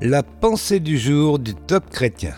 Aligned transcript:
La 0.00 0.22
pensée 0.22 0.78
du 0.78 0.96
jour 0.96 1.40
du 1.40 1.56
top 1.56 1.90
chrétien. 1.90 2.34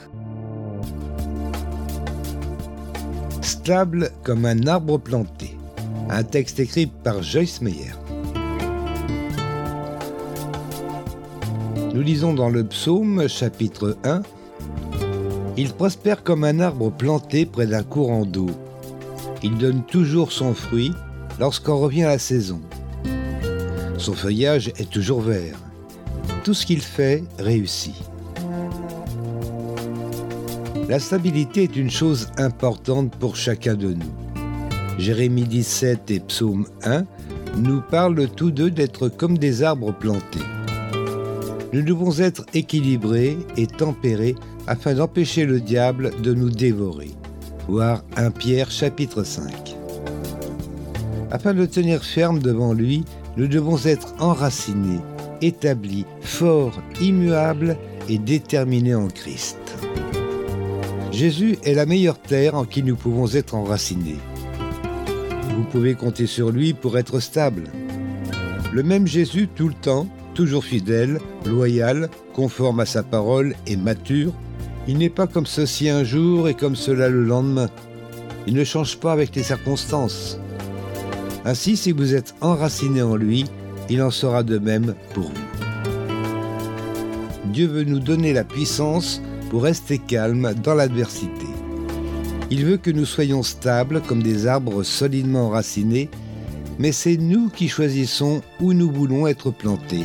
Stable 3.43 4.11
comme 4.23 4.47
un 4.47 4.67
arbre 4.67 4.97
planté. 4.97 5.59
Un 6.09 6.23
texte 6.23 6.59
écrit 6.59 6.87
par 6.87 7.23
Joyce 7.23 7.61
Meyer. 7.61 7.93
Nous 11.93 12.01
lisons 12.01 12.33
dans 12.33 12.49
le 12.49 12.65
psaume 12.65 13.29
chapitre 13.29 13.99
1 14.05 14.23
Il 15.59 15.75
prospère 15.75 16.23
comme 16.23 16.45
un 16.45 16.61
arbre 16.61 16.91
planté 16.91 17.45
près 17.45 17.67
d'un 17.67 17.83
courant 17.83 18.25
d'eau. 18.25 18.49
Il 19.43 19.59
donne 19.59 19.85
toujours 19.85 20.33
son 20.33 20.55
fruit 20.55 20.93
lorsqu'on 21.39 21.77
revient 21.77 22.05
à 22.05 22.09
la 22.09 22.19
saison. 22.19 22.63
Son 23.99 24.15
feuillage 24.15 24.69
est 24.79 24.89
toujours 24.89 25.21
vert. 25.21 25.59
Tout 26.45 26.55
ce 26.55 26.65
qu'il 26.65 26.81
fait 26.81 27.23
réussit. 27.39 27.95
La 30.89 30.99
stabilité 30.99 31.65
est 31.65 31.77
une 31.77 31.91
chose 31.91 32.29
importante 32.39 33.15
pour 33.17 33.37
chacun 33.37 33.75
de 33.75 33.93
nous. 33.93 34.13
Jérémie 34.99 35.45
17 35.45 36.11
et 36.11 36.21
Psaume 36.21 36.67
1 36.85 37.05
nous 37.57 37.83
parlent 37.83 38.29
tous 38.29 38.51
deux 38.51 38.71
d'être 38.71 39.09
comme 39.09 39.37
des 39.37 39.63
arbres 39.63 39.93
plantés. 39.93 40.41
Nous 41.73 41.83
devons 41.83 42.19
être 42.19 42.45
équilibrés 42.55 43.39
et 43.57 43.67
tempérés 43.67 44.35
afin 44.67 44.95
d'empêcher 44.95 45.45
le 45.45 45.61
diable 45.61 46.11
de 46.23 46.35
nous 46.35 46.51
dévorer. 46.51 47.11
Voir 47.69 48.03
1 48.17 48.31
Pierre 48.31 48.71
chapitre 48.71 49.25
5. 49.25 49.77
Afin 51.31 51.55
de 51.55 51.67
tenir 51.67 52.03
ferme 52.03 52.41
devant 52.41 52.73
lui, 52.73 53.05
nous 53.37 53.47
devons 53.47 53.79
être 53.85 54.15
enracinés, 54.19 55.01
établis, 55.43 56.07
forts, 56.21 56.81
immuables 57.01 57.77
et 58.09 58.19
déterminés 58.19 58.95
en 58.95 59.09
Christ. 59.09 59.59
Jésus 61.13 61.59
est 61.65 61.75
la 61.75 61.87
meilleure 61.87 62.19
terre 62.19 62.55
en 62.55 62.65
qui 62.65 62.83
nous 62.83 62.97
pouvons 62.97 63.29
être 63.35 63.55
enracinés. 63.55 64.17
Vous 65.57 65.65
pouvez 65.65 65.95
compter 65.95 66.27
sur 66.27 66.51
lui 66.51 66.73
pour 66.73 66.97
être 66.99 67.21
stable. 67.21 67.65
Le 68.73 68.83
même 68.83 69.07
Jésus 69.07 69.49
tout 69.55 69.69
le 69.69 69.75
temps, 69.75 70.07
toujours 70.35 70.65
fidèle, 70.65 71.19
loyal, 71.45 72.09
conforme 72.33 72.81
à 72.81 72.87
sa 72.87 73.03
parole 73.03 73.55
et 73.67 73.77
mature, 73.77 74.33
il 74.89 74.99
n'est 74.99 75.11
pas 75.11 75.27
comme 75.27 75.47
ceci 75.47 75.89
un 75.89 76.05
jour 76.05 76.49
et 76.49 76.55
comme 76.55 76.77
cela 76.77 77.09
le 77.09 77.25
lendemain. 77.25 77.69
Il 78.47 78.55
ne 78.55 78.65
change 78.65 78.99
pas 78.99 79.13
avec 79.13 79.35
les 79.37 79.43
circonstances. 79.43 80.39
Ainsi, 81.45 81.77
si 81.77 81.93
vous 81.93 82.15
êtes 82.15 82.35
enraciné 82.41 83.03
en 83.03 83.17
lui, 83.17 83.45
il 83.91 84.01
en 84.03 84.11
sera 84.11 84.43
de 84.43 84.59
même 84.59 84.95
pour 85.13 85.25
vous. 85.25 85.51
Dieu 87.53 87.67
veut 87.67 87.85
nous 87.85 87.99
donner 87.99 88.33
la 88.33 88.45
puissance 88.45 89.21
pour 89.51 89.65
rester 89.65 89.99
calme 89.99 90.55
dans 90.63 90.75
l'adversité. 90.75 91.47
Il 92.51 92.65
veut 92.65 92.77
que 92.77 92.91
nous 92.91 93.05
soyons 93.05 93.43
stables 93.43 94.01
comme 94.01 94.23
des 94.23 94.47
arbres 94.47 94.85
solidement 94.85 95.49
enracinés, 95.49 96.09
mais 96.79 96.93
c'est 96.93 97.17
nous 97.17 97.49
qui 97.49 97.69
choisissons 97.69 98.41
où 98.61 98.73
nous 98.73 98.91
voulons 98.91 99.27
être 99.27 99.51
plantés. 99.51 100.05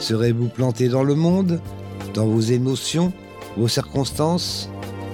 Serez-vous 0.00 0.48
planté 0.48 0.88
dans 0.88 1.04
le 1.04 1.14
monde, 1.14 1.60
dans 2.14 2.26
vos 2.26 2.40
émotions, 2.40 3.12
vos 3.56 3.68
circonstances, 3.68 4.68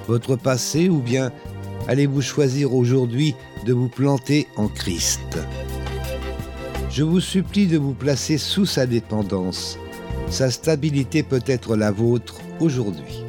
votre 0.07 0.37
passé, 0.37 0.89
ou 0.89 1.01
bien 1.01 1.33
allez-vous 1.89 2.23
choisir 2.23 2.75
aujourd'hui 2.75 3.35
de 3.67 3.73
vous 3.73 3.89
planter 3.89 4.47
en 4.57 4.69
Christ? 4.69 5.39
Je 6.91 7.03
vous 7.03 7.21
supplie 7.21 7.67
de 7.67 7.77
vous 7.77 7.93
placer 7.93 8.39
sous 8.39 8.65
sa 8.65 8.87
dépendance. 8.87 9.79
Sa 10.31 10.51
stabilité 10.51 11.23
peut 11.23 11.43
être 11.47 11.77
la 11.77 11.91
vôtre 11.91 12.41
aujourd'hui. 12.61 13.23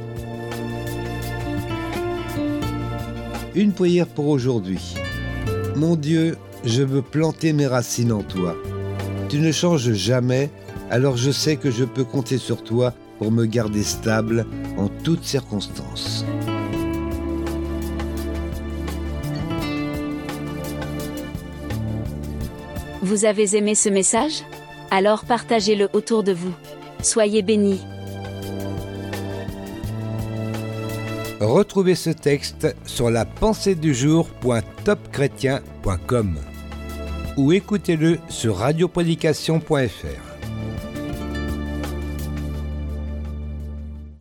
Une 3.55 3.73
prière 3.73 4.07
pour 4.07 4.27
aujourd'hui. 4.27 4.95
Mon 5.75 5.95
Dieu, 5.95 6.37
je 6.63 6.83
veux 6.83 7.01
planter 7.01 7.51
mes 7.51 7.67
racines 7.67 8.13
en 8.13 8.23
toi. 8.23 8.55
Tu 9.27 9.39
ne 9.39 9.51
changes 9.51 9.91
jamais, 9.91 10.49
alors 10.89 11.17
je 11.17 11.31
sais 11.31 11.57
que 11.57 11.69
je 11.69 11.83
peux 11.83 12.05
compter 12.05 12.37
sur 12.37 12.63
toi 12.63 12.93
pour 13.17 13.31
me 13.31 13.45
garder 13.45 13.83
stable 13.83 14.45
en 14.77 14.87
toutes 15.03 15.25
circonstances. 15.25 16.25
Vous 23.01 23.23
avez 23.23 23.55
aimé 23.55 23.75
ce 23.75 23.87
message? 23.87 24.43
Alors 24.91 25.23
partagez-le 25.23 25.87
autour 25.93 26.23
de 26.23 26.33
vous. 26.33 26.53
Soyez 27.01 27.41
bénis. 27.41 27.81
Retrouvez 31.39 31.95
ce 31.95 32.09
texte 32.09 32.75
sur 32.85 33.09
la 33.09 33.23
pensée 33.23 33.75
du 33.75 33.93
ou 37.37 37.53
écoutez-le 37.53 38.19
sur 38.27 38.57
radioprédication.fr. 38.57 40.38